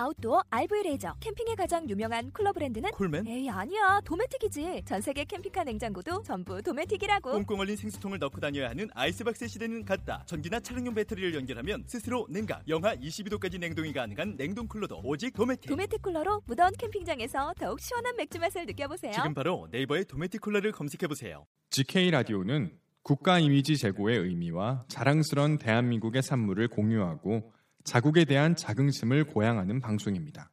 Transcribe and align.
아웃도어 0.00 0.44
RV 0.48 0.82
레저 0.84 1.14
캠핑에 1.20 1.54
가장 1.56 1.88
유명한 1.88 2.30
쿨러 2.30 2.52
브랜드는 2.52 2.90
콜맨? 2.92 3.26
에이 3.26 3.50
아니야 3.50 4.00
도메틱이지 4.04 4.82
전 4.86 5.00
세계 5.02 5.24
캠핑카 5.24 5.64
냉장고도 5.64 6.22
전부 6.22 6.62
도메틱이라고 6.62 7.32
꽁꽁 7.32 7.60
얼린 7.60 7.76
생수통을 7.76 8.18
넣고 8.18 8.40
다녀야 8.40 8.70
하는 8.70 8.88
아이스박스 8.94 9.46
시대는 9.46 9.84
갔다. 9.84 10.22
전기나 10.24 10.60
차량용 10.60 10.94
배터리를 10.94 11.34
연결하면 11.34 11.84
스스로 11.86 12.26
냉각, 12.30 12.66
영하 12.66 12.96
22도까지 12.96 13.58
냉동이 13.58 13.92
가능한 13.92 14.36
냉동 14.38 14.66
쿨러도 14.66 15.02
오직 15.04 15.34
도메틱. 15.34 15.68
도메틱 15.68 16.00
쿨러로 16.00 16.42
무더운 16.46 16.70
캠핑장에서 16.78 17.54
더욱 17.58 17.80
시원한 17.80 18.16
맥주 18.16 18.38
맛을 18.38 18.64
느껴보세요 18.64 19.12
지금 19.12 19.34
바로 19.34 19.68
네이버에 19.70 20.04
도메틱 20.04 20.40
쿨러를 20.40 20.72
검색해 20.72 21.08
보세요. 21.08 21.44
GK 21.68 22.10
라디오는 22.10 22.72
국가 23.02 23.38
이미지 23.38 23.76
제고의 23.76 24.18
의미와 24.18 24.84
자랑스런 24.88 25.58
대한민국의 25.58 26.22
산물을 26.22 26.68
공유하고 26.68 27.52
자국에 27.84 28.24
대한 28.24 28.54
자긍심을 28.56 29.24
고양하는 29.24 29.80
방송입니다. 29.80 30.50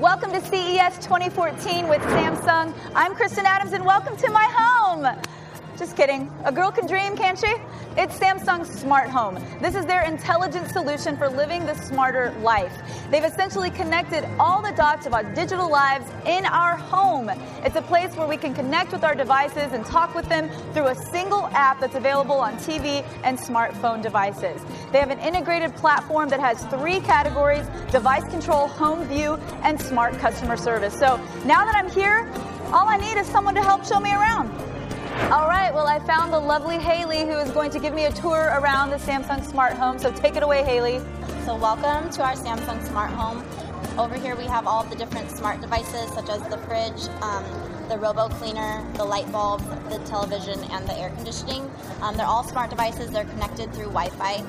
Welcome 0.00 0.32
to 0.32 0.40
CES 0.40 1.00
2014 1.00 1.88
with 1.88 2.02
Samsung. 2.02 2.74
I'm 2.94 3.14
Kristen 3.14 3.46
Adams 3.46 3.72
and 3.72 3.84
welcome 3.84 4.16
to 4.18 4.30
my 4.30 4.46
home. 4.52 5.06
Just 5.76 5.96
kidding. 5.96 6.30
A 6.44 6.52
girl 6.52 6.70
can 6.70 6.86
dream, 6.86 7.16
can't 7.16 7.36
she? 7.36 7.52
It's 7.96 8.16
Samsung's 8.16 8.70
Smart 8.70 9.08
Home. 9.08 9.34
This 9.60 9.74
is 9.74 9.84
their 9.86 10.02
intelligent 10.02 10.70
solution 10.70 11.16
for 11.16 11.28
living 11.28 11.66
the 11.66 11.74
smarter 11.74 12.30
life. 12.42 12.72
They've 13.10 13.24
essentially 13.24 13.70
connected 13.70 14.24
all 14.38 14.62
the 14.62 14.70
dots 14.70 15.04
of 15.04 15.14
our 15.14 15.24
digital 15.34 15.68
lives 15.68 16.08
in 16.26 16.46
our 16.46 16.76
home. 16.76 17.28
It's 17.64 17.74
a 17.74 17.82
place 17.82 18.14
where 18.14 18.28
we 18.28 18.36
can 18.36 18.54
connect 18.54 18.92
with 18.92 19.02
our 19.02 19.16
devices 19.16 19.72
and 19.72 19.84
talk 19.84 20.14
with 20.14 20.28
them 20.28 20.48
through 20.74 20.86
a 20.86 20.94
single 20.94 21.46
app 21.46 21.80
that's 21.80 21.96
available 21.96 22.36
on 22.36 22.56
TV 22.58 23.04
and 23.24 23.36
smartphone 23.36 24.00
devices. 24.00 24.62
They 24.92 25.00
have 25.00 25.10
an 25.10 25.18
integrated 25.18 25.74
platform 25.74 26.28
that 26.28 26.38
has 26.38 26.64
three 26.66 27.00
categories 27.00 27.66
device 27.90 28.28
control, 28.28 28.68
home 28.68 29.08
view, 29.08 29.34
and 29.64 29.80
smart 29.80 30.18
customer 30.18 30.56
service. 30.56 30.94
So 30.94 31.16
now 31.44 31.64
that 31.64 31.74
I'm 31.74 31.90
here, 31.90 32.30
all 32.72 32.88
I 32.88 32.96
need 32.96 33.18
is 33.18 33.26
someone 33.26 33.56
to 33.56 33.62
help 33.62 33.84
show 33.84 33.98
me 33.98 34.10
around. 34.10 34.73
Found 36.06 36.34
the 36.34 36.38
lovely 36.38 36.78
Haley 36.78 37.20
who 37.20 37.38
is 37.38 37.50
going 37.52 37.70
to 37.70 37.80
give 37.80 37.94
me 37.94 38.04
a 38.04 38.12
tour 38.12 38.52
around 38.60 38.90
the 38.90 38.96
Samsung 38.96 39.42
Smart 39.42 39.72
Home. 39.72 39.98
So 39.98 40.12
take 40.12 40.36
it 40.36 40.42
away, 40.42 40.62
Haley. 40.62 41.00
So 41.46 41.56
welcome 41.56 42.10
to 42.10 42.22
our 42.22 42.34
Samsung 42.34 42.86
Smart 42.86 43.10
Home. 43.12 43.42
Over 43.98 44.14
here 44.14 44.36
we 44.36 44.44
have 44.44 44.66
all 44.66 44.84
the 44.84 44.96
different 44.96 45.30
smart 45.30 45.62
devices 45.62 46.12
such 46.12 46.28
as 46.28 46.42
the 46.50 46.58
fridge, 46.58 47.08
um, 47.22 47.42
the 47.88 47.96
robo 47.96 48.28
cleaner, 48.28 48.84
the 48.96 49.04
light 49.04 49.32
bulb, 49.32 49.62
the 49.88 49.98
television, 50.00 50.62
and 50.72 50.86
the 50.86 50.92
air 50.92 51.08
conditioning. 51.08 51.70
Um, 52.02 52.18
they're 52.18 52.26
all 52.26 52.44
smart 52.44 52.68
devices. 52.68 53.10
They're 53.10 53.24
connected 53.24 53.72
through 53.72 53.90
Wi-Fi. 53.94 54.44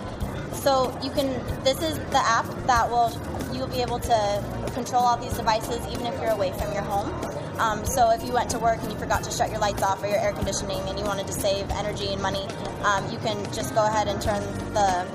So 0.55 0.97
you 1.01 1.09
can. 1.09 1.27
This 1.63 1.81
is 1.81 1.97
the 2.09 2.21
app 2.21 2.47
that 2.67 2.89
will 2.89 3.17
you'll 3.53 3.67
be 3.67 3.81
able 3.81 3.99
to 3.99 4.43
control 4.73 5.03
all 5.03 5.15
these 5.15 5.37
devices 5.37 5.79
even 5.89 6.05
if 6.05 6.19
you're 6.19 6.31
away 6.31 6.51
from 6.51 6.73
your 6.73 6.83
home. 6.83 7.34
Um, 7.59 7.85
so 7.85 8.11
if 8.11 8.23
you 8.23 8.33
went 8.33 8.49
to 8.51 8.59
work 8.59 8.81
and 8.81 8.91
you 8.91 8.97
forgot 8.97 9.23
to 9.23 9.31
shut 9.31 9.49
your 9.49 9.59
lights 9.59 9.81
off 9.81 10.03
or 10.03 10.07
your 10.07 10.19
air 10.19 10.33
conditioning 10.33 10.81
and 10.89 10.99
you 10.99 11.05
wanted 11.05 11.27
to 11.27 11.33
save 11.33 11.69
energy 11.71 12.11
and 12.11 12.21
money, 12.21 12.45
um, 12.83 13.09
you 13.11 13.17
can 13.19 13.43
just 13.53 13.73
go 13.73 13.85
ahead 13.85 14.07
and 14.07 14.21
turn 14.21 14.41
the 14.73 15.05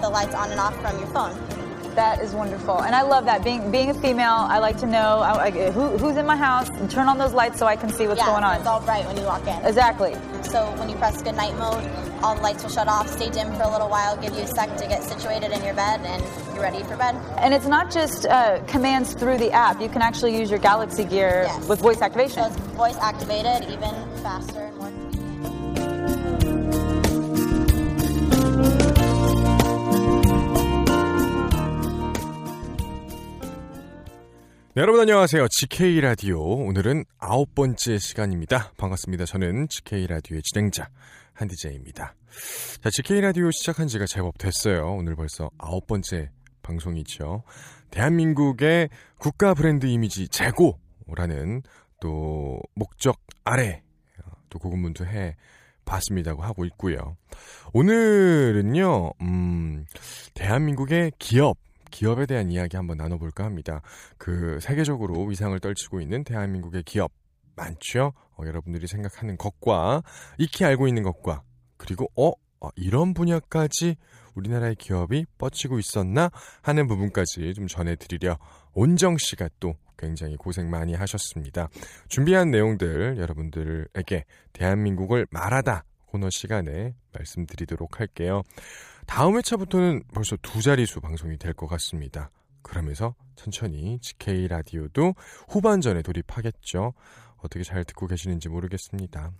the 0.00 0.10
lights 0.10 0.34
on 0.34 0.50
and 0.50 0.58
off 0.58 0.74
from 0.80 0.98
your 0.98 1.06
phone. 1.08 1.61
That 1.94 2.22
is 2.22 2.32
wonderful, 2.32 2.80
and 2.82 2.94
I 2.94 3.02
love 3.02 3.26
that. 3.26 3.44
Being 3.44 3.70
being 3.70 3.90
a 3.90 3.94
female, 3.94 4.46
I 4.48 4.58
like 4.60 4.78
to 4.78 4.86
know 4.86 5.18
I, 5.20 5.44
I, 5.48 5.50
who, 5.70 5.98
who's 5.98 6.16
in 6.16 6.24
my 6.24 6.36
house 6.36 6.70
and 6.70 6.90
turn 6.90 7.06
on 7.06 7.18
those 7.18 7.34
lights 7.34 7.58
so 7.58 7.66
I 7.66 7.76
can 7.76 7.90
see 7.90 8.06
what's 8.06 8.20
yeah, 8.20 8.28
going 8.28 8.44
on. 8.44 8.56
It's 8.56 8.66
all 8.66 8.80
bright 8.80 9.04
when 9.06 9.16
you 9.18 9.24
walk 9.24 9.46
in. 9.46 9.62
Exactly. 9.66 10.14
So 10.42 10.72
when 10.78 10.88
you 10.88 10.96
press 10.96 11.20
good 11.22 11.34
night 11.34 11.54
mode, 11.58 11.84
all 12.22 12.34
the 12.34 12.40
lights 12.40 12.62
will 12.62 12.70
shut 12.70 12.88
off, 12.88 13.08
stay 13.08 13.28
dim 13.28 13.52
for 13.56 13.64
a 13.64 13.70
little 13.70 13.90
while, 13.90 14.16
give 14.16 14.32
you 14.34 14.40
a 14.40 14.46
sec 14.46 14.74
to 14.78 14.88
get 14.88 15.02
situated 15.04 15.52
in 15.52 15.62
your 15.62 15.74
bed, 15.74 16.00
and 16.06 16.22
you're 16.54 16.62
ready 16.62 16.82
for 16.84 16.96
bed. 16.96 17.14
And 17.36 17.52
it's 17.52 17.66
not 17.66 17.90
just 17.90 18.24
uh, 18.24 18.62
commands 18.66 19.12
through 19.12 19.36
the 19.36 19.52
app. 19.52 19.78
You 19.78 19.90
can 19.90 20.00
actually 20.00 20.34
use 20.38 20.48
your 20.48 20.60
Galaxy 20.60 21.04
Gear 21.04 21.44
Yes. 21.46 21.68
with 21.68 21.80
voice 21.80 21.98
So 21.98 22.04
activation. 22.06 22.44
it's 22.44 22.56
voice 22.72 22.96
activated, 22.96 23.68
even 23.70 23.92
faster 24.22 24.71
네, 34.74 34.80
여러분 34.80 35.02
안녕하세요. 35.02 35.48
GK 35.50 36.00
라디오 36.00 36.40
오늘은 36.40 37.04
아홉 37.18 37.54
번째 37.54 37.98
시간입니다. 37.98 38.72
반갑습니다. 38.78 39.26
저는 39.26 39.68
GK 39.68 40.06
라디오의 40.06 40.40
진행자 40.42 40.88
한디제이입니다. 41.34 42.14
자, 42.82 42.90
GK 42.90 43.20
라디오 43.20 43.50
시작한 43.50 43.86
지가 43.86 44.06
제법 44.06 44.38
됐어요. 44.38 44.94
오늘 44.94 45.14
벌써 45.14 45.50
아홉 45.58 45.86
번째 45.86 46.30
방송이죠. 46.62 47.42
대한민국의 47.90 48.88
국가 49.18 49.52
브랜드 49.52 49.84
이미지 49.84 50.26
재고라는 50.28 51.64
또 52.00 52.58
목적 52.74 53.20
아래 53.44 53.82
또 54.48 54.58
고군분투해 54.58 55.36
봤습니다고 55.84 56.42
하고 56.42 56.64
있고요. 56.64 57.18
오늘은요, 57.74 59.12
음, 59.20 59.84
대한민국의 60.32 61.12
기업, 61.18 61.58
기업에 61.92 62.26
대한 62.26 62.50
이야기 62.50 62.76
한번 62.76 62.96
나눠볼까 62.96 63.44
합니다. 63.44 63.82
그 64.18 64.58
세계적으로 64.60 65.24
위상을 65.26 65.56
떨치고 65.60 66.00
있는 66.00 66.24
대한민국의 66.24 66.82
기업 66.82 67.12
많죠? 67.54 68.14
어, 68.36 68.44
여러분들이 68.44 68.88
생각하는 68.88 69.36
것과 69.36 70.02
익히 70.38 70.64
알고 70.64 70.88
있는 70.88 71.04
것과 71.04 71.42
그리고 71.76 72.10
어, 72.16 72.32
어, 72.60 72.68
이런 72.74 73.14
분야까지 73.14 73.96
우리나라의 74.34 74.76
기업이 74.76 75.26
뻗치고 75.38 75.78
있었나 75.78 76.30
하는 76.62 76.88
부분까지 76.88 77.52
좀 77.54 77.66
전해드리려 77.66 78.38
온정 78.72 79.18
씨가 79.18 79.50
또 79.60 79.74
굉장히 79.98 80.36
고생 80.36 80.70
많이 80.70 80.94
하셨습니다. 80.94 81.68
준비한 82.08 82.50
내용들 82.50 83.18
여러분들에게 83.18 84.24
대한민국을 84.52 85.26
말하다 85.30 85.84
코너 86.12 86.28
시간에 86.28 86.94
말씀드리도록 87.14 87.98
할게요. 87.98 88.42
다음 89.06 89.38
회차부터는 89.38 90.02
벌써 90.12 90.36
두 90.42 90.60
자리수 90.60 91.00
방송이 91.00 91.38
될 91.38 91.54
것 91.54 91.66
같습니다. 91.68 92.30
그러면서 92.60 93.14
천천히 93.34 93.98
GK 94.00 94.46
라디오도 94.48 95.14
후반전에 95.48 96.02
돌입하겠죠. 96.02 96.92
어떻게 97.38 97.64
잘 97.64 97.84
듣고 97.84 98.06
계시는지 98.06 98.50
모르겠습니다. 98.50 99.32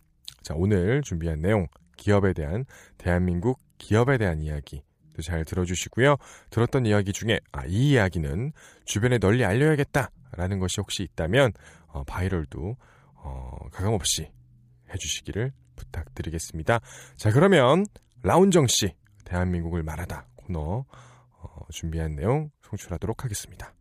자, 0.42 0.54
오늘 0.56 1.02
준비한 1.02 1.42
내용, 1.42 1.66
기업에 1.98 2.32
대한, 2.32 2.64
대한민국 2.96 3.60
기업에 3.76 4.16
대한 4.16 4.40
이야기, 4.40 4.82
또잘 5.14 5.44
들어주시고요. 5.44 6.16
들었던 6.48 6.86
이야기 6.86 7.12
중에, 7.12 7.38
아, 7.52 7.66
이 7.66 7.90
이야기는 7.90 8.52
주변에 8.86 9.18
널리 9.18 9.44
알려야겠다, 9.44 10.10
라는 10.32 10.58
것이 10.58 10.80
혹시 10.80 11.02
있다면, 11.02 11.52
어, 11.88 12.02
바이럴도, 12.04 12.76
어, 13.16 13.56
가감없이 13.70 14.32
해주시기를 14.92 15.52
부탁드리겠습니다. 15.76 16.80
자, 17.16 17.30
그러면, 17.30 17.84
라운정 18.22 18.66
씨, 18.68 18.94
대한민국을 19.24 19.82
말하다 19.82 20.26
코너, 20.36 20.84
어, 21.40 21.66
준비한 21.70 22.14
내용 22.14 22.50
송출하도록 22.62 23.24
하겠습니다. 23.24 23.72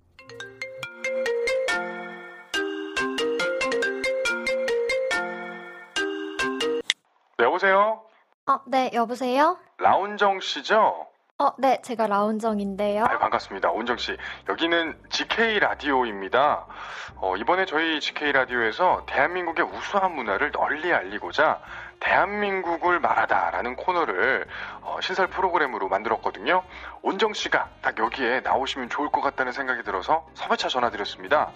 네, 7.38 7.46
여보세요? 7.46 8.04
어, 8.48 8.60
네, 8.68 8.92
여보세요? 8.94 9.58
라운정 9.78 10.40
씨죠? 10.40 11.11
어, 11.42 11.54
네, 11.58 11.82
제가 11.82 12.06
라운정인데요. 12.06 13.04
아, 13.06 13.18
반갑습니다. 13.18 13.72
온정 13.72 13.98
씨. 13.98 14.16
여기는 14.48 14.96
GK 15.10 15.58
라디오입니다. 15.58 16.68
어, 17.16 17.36
이번에 17.36 17.66
저희 17.66 18.00
GK 18.00 18.32
라디오에서 18.32 19.08
대한민국의 19.08 19.66
우수한 19.66 20.14
문화를 20.14 20.52
널리 20.52 20.94
알리고자 20.94 21.60
대한민국을 22.00 23.00
말하다라는 23.00 23.76
코너를 23.76 24.46
어, 24.82 25.00
신설 25.02 25.28
프로그램으로 25.28 25.88
만들었거든요. 25.90 26.62
온정 27.02 27.34
씨가 27.34 27.70
딱 27.82 27.98
여기에 27.98 28.42
나오시면 28.42 28.90
좋을 28.90 29.10
것 29.10 29.22
같다는 29.22 29.52
생각이 29.52 29.82
들어서 29.82 30.28
섭외차 30.36 30.68
전화드렸습니다. 30.68 31.50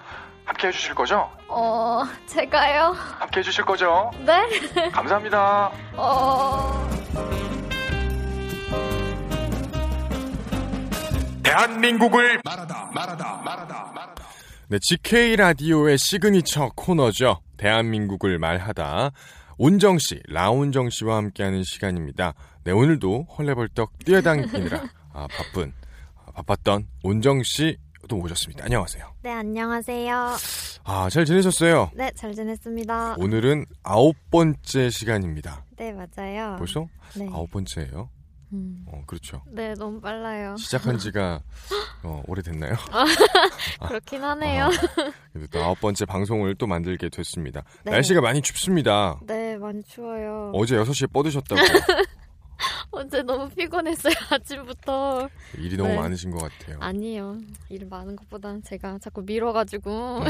함께 0.46 0.70
해주실 0.70 0.96
거죠? 0.96 1.30
어, 1.48 2.02
제가요? 2.26 2.96
함께 3.20 3.42
해주실 3.42 3.66
거죠? 3.66 4.10
네? 4.26 4.90
감사합니다. 4.92 5.72
어, 5.96 7.05
대한민국을 11.46 12.42
말하다 12.44 12.92
말하다 12.94 13.42
말하다 13.44 13.92
말하다 13.94 14.26
네, 14.68 14.80
GK 14.82 15.36
라디오의 15.36 15.98
시그니처 16.00 16.72
코너죠. 16.76 17.40
대한민국을 17.58 18.40
말하다. 18.40 19.12
온정 19.60 20.00
씨, 20.00 20.20
라온정 20.28 20.90
씨와 20.90 21.18
함께하는 21.18 21.64
시간입니다. 21.64 22.34
네, 22.64 22.72
오늘도 22.72 23.28
헐레벌떡 23.38 24.00
뛰어다니느라 24.00 24.84
아, 25.14 25.28
바쁜 25.38 25.72
아, 26.26 26.32
바빴던 26.32 26.88
온정 27.04 27.44
씨도 27.44 28.16
모셨습니다. 28.18 28.66
안녕하세요. 28.66 29.06
네, 29.22 29.32
안녕하세요. 29.32 30.36
아, 30.84 31.10
잘 31.12 31.26
지내셨어요? 31.26 31.92
네, 31.94 32.12
잘 32.16 32.34
지냈습니다. 32.34 33.16
오늘은 33.20 33.66
아홉 33.84 34.16
번째 34.32 34.90
시간입니다. 34.90 35.64
네, 35.78 35.94
맞아요. 35.94 36.56
벌써 36.58 36.88
네. 37.16 37.30
아홉 37.32 37.52
번째예요. 37.52 38.10
음. 38.56 38.86
어, 38.88 39.04
그렇죠. 39.06 39.42
네, 39.48 39.74
너무 39.74 40.00
빨라요. 40.00 40.56
시작한 40.58 40.98
지가 40.98 41.42
어, 42.04 42.24
오래됐나요? 42.28 42.74
그렇긴 43.88 44.24
하네요. 44.24 44.66
아, 44.66 44.70
그래도 45.34 45.48
또 45.52 45.64
아홉 45.64 45.80
번째 45.82 46.06
방송을 46.06 46.56
또 46.56 46.66
만들게 46.68 47.10
됐습니다. 47.10 47.64
네. 47.84 47.92
날씨가 47.92 48.22
많이 48.22 48.42
춥습니다. 48.42 49.20
네, 49.26 49.58
많이 49.58 49.84
추워요. 49.84 50.52
어제 50.54 50.76
6시에 50.78 51.12
뻗으셨다고 51.12 51.62
어제 52.92 53.22
너무 53.24 53.50
피곤했어요, 53.50 54.14
아침부터. 54.30 55.30
일이 55.58 55.76
너무 55.76 55.90
네. 55.90 55.96
많으신 55.98 56.32
것 56.32 56.38
같아요. 56.40 56.78
아니에요. 56.80 57.38
일 57.70 57.86
많은 57.86 58.16
것보단 58.16 58.64
제가 58.64 58.98
자꾸 59.00 59.22
미뤄가지고. 59.26 60.22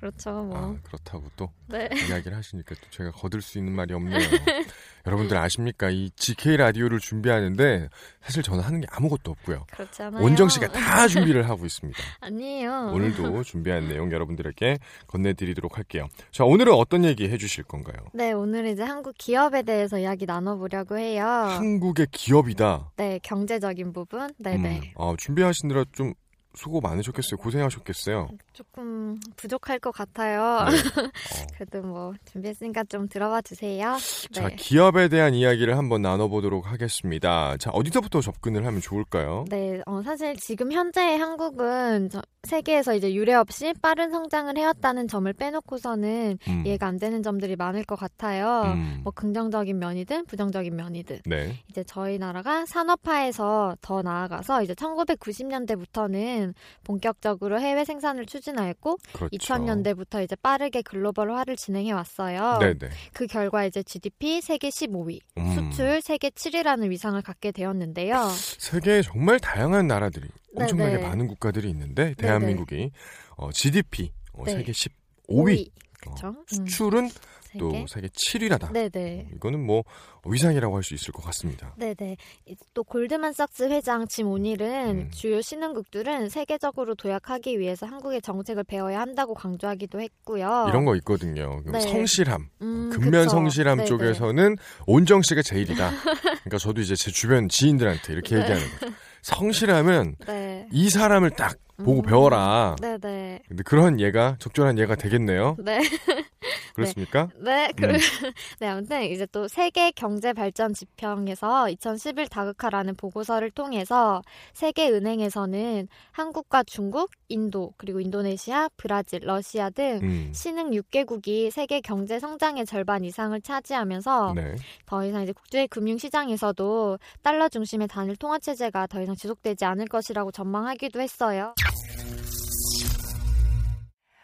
그렇죠, 0.00 0.30
뭐. 0.30 0.56
아, 0.56 0.76
그렇다고 0.84 1.24
또 1.36 1.50
네. 1.66 1.88
이야기를 2.08 2.36
하시니까 2.36 2.74
또 2.74 2.80
제가 2.90 3.10
거들 3.10 3.42
수 3.42 3.58
있는 3.58 3.72
말이 3.72 3.92
없네요. 3.94 4.18
여러분들 5.06 5.36
아십니까? 5.36 5.90
이 5.90 6.10
GK 6.16 6.56
라디오를 6.58 6.98
준비하는데 6.98 7.88
사실 8.20 8.42
저는 8.42 8.62
하는 8.62 8.80
게 8.80 8.86
아무것도 8.90 9.30
없고요. 9.30 9.64
그렇지 9.72 10.02
않아요. 10.02 10.22
온정 10.24 10.48
씨가 10.48 10.68
다 10.68 11.08
준비를 11.08 11.48
하고 11.48 11.66
있습니다. 11.66 11.98
아니에요. 12.20 12.90
오늘도 12.92 13.42
준비한 13.42 13.88
내용 13.88 14.12
여러분들에게 14.12 14.78
건네드리도록 15.06 15.78
할게요. 15.78 16.08
자, 16.30 16.44
오늘은 16.44 16.74
어떤 16.74 17.04
얘기 17.04 17.28
해주실 17.28 17.64
건가요? 17.64 17.96
네, 18.12 18.32
오늘 18.32 18.66
이제 18.66 18.82
한국 18.82 19.14
기업에 19.18 19.62
대해서 19.62 19.98
이야기 19.98 20.26
나눠보려고 20.26 20.98
해요. 20.98 21.24
한국의 21.24 22.08
기업이다. 22.12 22.92
네, 22.96 23.18
경제적인 23.22 23.92
부분. 23.92 24.30
네네. 24.38 24.78
음, 24.78 25.02
아, 25.02 25.14
준비하시느라 25.18 25.84
좀 25.92 26.12
수고 26.58 26.80
많으셨겠어요. 26.80 27.38
고생하셨겠어요. 27.38 28.28
조금 28.52 29.18
부족할 29.36 29.78
것 29.78 29.92
같아요. 29.92 30.66
네. 30.68 30.76
그래도 31.56 31.86
뭐 31.86 32.12
준비했으니까 32.30 32.84
좀 32.84 33.08
들어봐 33.08 33.42
주세요. 33.42 33.96
자, 34.32 34.48
네. 34.48 34.56
기업에 34.56 35.08
대한 35.08 35.34
이야기를 35.34 35.78
한번 35.78 36.02
나눠보도록 36.02 36.66
하겠습니다. 36.70 37.56
자, 37.58 37.70
어디서부터 37.70 38.20
접근을 38.20 38.66
하면 38.66 38.80
좋을까요? 38.80 39.44
네, 39.48 39.80
어, 39.86 40.02
사실 40.02 40.36
지금 40.36 40.72
현재 40.72 41.16
한국은 41.16 42.10
저- 42.10 42.22
세계에서 42.42 42.94
이제 42.94 43.14
유례 43.14 43.34
없이 43.34 43.72
빠른 43.80 44.10
성장을 44.10 44.56
해왔다는 44.56 45.06
점을 45.06 45.30
빼놓고서는 45.32 46.38
음, 46.48 46.62
이해가 46.66 46.86
안 46.86 46.98
되는 46.98 47.22
점들이 47.22 47.56
많을 47.56 47.84
것 47.84 47.96
같아요. 47.96 48.62
음, 48.74 49.00
뭐 49.04 49.12
긍정적인 49.12 49.78
면이든 49.78 50.26
부정적인 50.26 50.74
면이든 50.74 51.20
네. 51.26 51.56
이제 51.68 51.84
저희 51.84 52.18
나라가 52.18 52.64
산업화에서 52.66 53.76
더 53.80 54.02
나아가서 54.02 54.62
이제 54.62 54.74
1990년대부터는 54.74 56.47
본격적으로 56.84 57.60
해외 57.60 57.84
생산을 57.84 58.26
추진하였고 58.26 58.98
그렇죠. 59.12 59.36
2000년대부터 59.36 60.22
이제 60.22 60.36
빠르게 60.36 60.82
글로벌화를 60.82 61.56
진행해 61.56 61.92
왔어요. 61.92 62.58
네네. 62.60 62.92
그 63.12 63.26
결과 63.26 63.64
이제 63.64 63.82
GDP 63.82 64.40
세계 64.40 64.68
15위, 64.68 65.20
음. 65.38 65.54
수출 65.54 66.00
세계 66.02 66.30
7위라는 66.30 66.90
위상을 66.90 67.20
갖게 67.22 67.52
되었는데요. 67.52 68.28
세계에 68.30 69.02
정말 69.02 69.38
다양한 69.38 69.86
나라들이, 69.86 70.28
엄청나게 70.56 70.96
네네. 70.96 71.08
많은 71.08 71.26
국가들이 71.28 71.68
있는데, 71.70 72.14
대한민국이 72.14 72.90
어, 73.36 73.50
GDP 73.52 74.12
어, 74.32 74.44
네. 74.44 74.52
세계 74.52 74.72
15위, 74.72 75.70
그렇죠. 76.00 76.28
어, 76.28 76.34
수출은 76.46 77.10
또 77.58 77.70
세계. 77.86 77.86
세계 77.88 78.08
7위라다. 78.08 78.72
네네. 78.72 79.28
이거는 79.36 79.64
뭐 79.64 79.84
위상이라고 80.26 80.74
할 80.76 80.82
수 80.82 80.94
있을 80.94 81.12
것 81.12 81.24
같습니다. 81.26 81.74
네네. 81.76 82.16
이- 82.46 82.56
또 82.74 82.84
골드만삭스 82.84 83.70
회장 83.70 84.06
짐 84.08 84.28
오닐은 84.28 84.90
음. 85.06 85.10
주요 85.12 85.40
신흥국들은 85.40 86.28
세계적으로 86.28 86.94
도약하기 86.94 87.58
위해서 87.58 87.86
한국의 87.86 88.20
정책을 88.22 88.64
배워야 88.64 89.00
한다고 89.00 89.34
강조하기도 89.34 90.00
했고요. 90.00 90.66
이런 90.68 90.84
거 90.84 90.96
있거든요. 90.96 91.62
네. 91.66 91.80
성실함, 91.80 92.48
음, 92.62 92.90
근면 92.92 93.24
그쵸. 93.24 93.30
성실함 93.30 93.78
네네. 93.78 93.88
쪽에서는 93.88 94.56
온정 94.86 95.22
씨가 95.22 95.42
제일이다. 95.42 95.90
그러니까 96.44 96.58
저도 96.58 96.80
이제 96.80 96.94
제 96.94 97.10
주변 97.10 97.48
지인들한테 97.48 98.12
이렇게 98.12 98.34
네. 98.36 98.42
얘기하는 98.42 98.68
거죠. 98.78 98.92
성실함은 99.22 100.16
네. 100.26 100.68
이 100.72 100.88
사람을 100.90 101.30
딱 101.30 101.56
보고 101.78 102.00
음. 102.00 102.02
배워라. 102.02 102.76
네네. 102.80 103.42
근데 103.46 103.62
그런 103.62 104.00
예가 104.00 104.36
적절한 104.40 104.78
예가 104.78 104.96
되겠네요. 104.96 105.56
네. 105.64 105.78
그렇습니까? 106.78 107.28
네, 107.36 107.72
그, 107.76 107.86
음. 107.86 107.92
네, 108.60 108.66
아무튼 108.68 109.04
이제 109.04 109.26
또 109.26 109.48
세계 109.48 109.90
경제 109.90 110.32
발전 110.32 110.72
지평에서 110.72 111.70
2011 111.70 112.28
다극화라는 112.28 112.94
보고서를 112.96 113.50
통해서 113.50 114.22
세계 114.52 114.90
은행에서는 114.90 115.88
한국과 116.12 116.62
중국, 116.64 117.10
인도, 117.28 117.72
그리고 117.76 118.00
인도네시아, 118.00 118.68
브라질, 118.76 119.20
러시아 119.24 119.70
등 119.70 120.00
음. 120.02 120.32
신흥 120.34 120.70
6개국이 120.70 121.50
세계 121.50 121.80
경제 121.80 122.18
성장의 122.18 122.66
절반 122.66 123.04
이상을 123.04 123.38
차지하면서 123.40 124.32
네. 124.34 124.54
더 124.86 125.04
이상 125.04 125.22
이제 125.22 125.32
국제 125.32 125.66
금융 125.66 125.98
시장에서도 125.98 126.98
달러 127.22 127.48
중심의 127.48 127.88
단일 127.88 128.16
통화 128.16 128.38
체제가 128.38 128.86
더 128.86 129.02
이상 129.02 129.14
지속되지 129.14 129.64
않을 129.64 129.86
것이라고 129.86 130.30
전망하기도 130.30 131.00
했어요. 131.00 131.54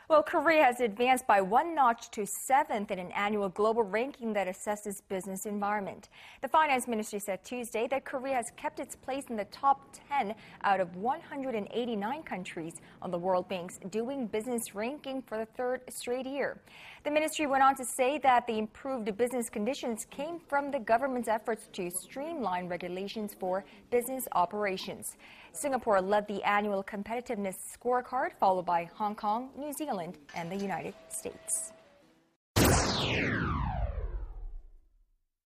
Well, 0.06 0.23
Korea 0.23 0.65
has 0.65 0.81
advanced 0.81 1.27
by 1.27 1.41
one 1.41 1.75
notch 1.75 2.11
to 2.11 2.27
seventh 2.27 2.91
in 2.91 2.99
an 2.99 3.11
annual 3.12 3.49
global 3.49 3.83
ranking 3.83 4.35
that 4.35 4.47
assesses 4.47 5.01
business 5.09 5.47
environment. 5.47 6.11
The 6.43 6.49
finance 6.49 6.87
ministry 6.87 7.19
said 7.21 7.43
Tuesday 7.43 7.89
that 7.89 8.05
Korea 8.05 8.35
has 8.35 8.53
kept 8.55 8.81
its 8.81 8.95
place 8.97 9.25
in 9.31 9.37
the 9.37 9.47
top 9.47 9.97
10 10.11 10.35
out 10.62 10.81
of 10.81 10.95
189 10.97 12.23
countries 12.23 12.75
on 13.01 13.11
the 13.11 13.17
World 13.17 13.49
Bank's 13.49 13.79
Doing 13.91 14.27
Business 14.27 14.75
ranking 14.75 15.23
for 15.23 15.39
the 15.39 15.47
third 15.47 15.81
straight 15.89 16.27
year. 16.27 16.61
The 17.05 17.11
ministry 17.11 17.47
went 17.47 17.62
on 17.62 17.75
to 17.77 17.85
say 17.87 18.19
that 18.19 18.47
the 18.47 18.59
improved 18.59 19.17
business 19.17 19.49
conditions 19.49 20.06
came 20.11 20.39
from 20.39 20.71
the 20.71 20.81
government's 20.81 21.29
efforts 21.29 21.71
to 21.73 21.91
streamline 21.91 22.69
regulations 22.69 23.34
for 23.41 23.65
business 23.91 24.29
operations. 24.32 25.17
Singapore 25.55 26.03
led 26.03 26.27
the 26.27 26.43
annual 26.43 26.82
competitiveness 26.82 27.55
scorecard, 27.73 28.32
followed 28.32 28.67
by 28.67 28.91
Hong 28.96 29.15
Kong, 29.15 29.51
New 29.56 29.73
Zealand, 29.73 30.19
and 30.34 30.51
the 30.51 30.56
United 30.56 30.94
States. 31.08 31.73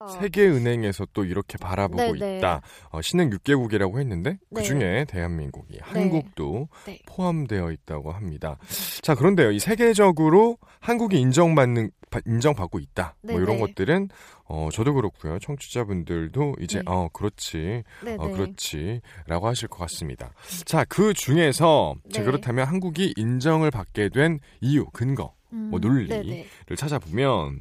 세계은행에서 0.07 1.07
또 1.13 1.25
이렇게 1.25 1.59
바라보고 1.59 2.01
어. 2.03 2.13
네네. 2.13 2.39
있다. 2.39 2.61
어, 2.91 3.03
신흥 3.03 3.31
6개국이라고 3.31 3.99
했는데 3.99 4.39
그 4.55 4.61
네. 4.61 4.63
중에 4.63 5.05
대한민국이 5.09 5.79
한국도 5.83 6.69
네. 6.87 6.99
포함되어 7.07 7.73
있다고 7.73 8.13
합니다. 8.13 8.59
자 9.03 9.15
그런데요, 9.15 9.51
이 9.51 9.59
세계적으로 9.59 10.59
한국이 10.81 11.19
인정받는 11.21 11.91
바- 12.11 12.21
인정받고 12.27 12.79
있다. 12.79 13.17
뭐 13.23 13.33
네네. 13.35 13.43
이런 13.43 13.59
것들은 13.61 14.09
어, 14.45 14.69
저도 14.73 14.95
그렇고요, 14.95 15.39
청취자분들도 15.41 16.55
이제 16.61 16.79
네. 16.79 16.85
어 16.87 17.09
그렇지, 17.13 17.83
네, 18.05 18.17
어 18.19 18.27
네. 18.29 18.33
그렇지라고 18.33 19.47
하실 19.47 19.69
것 19.69 19.79
같습니다. 19.79 20.31
자 20.65 20.85
그 20.89 21.13
중에서 21.13 21.97
자, 22.13 22.21
네. 22.21 22.25
그렇다면 22.25 22.67
한국이 22.67 23.13
인정을 23.17 23.71
받게 23.71 24.09
된 24.09 24.39
이유, 24.63 24.87
근거, 24.93 25.35
음, 25.53 25.69
뭐 25.71 25.81
논리 25.81 26.09
네네. 26.09 26.47
를 26.67 26.77
찾아보면 26.77 27.61